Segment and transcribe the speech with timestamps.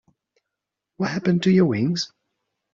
[0.97, 2.11] What happened to your wings?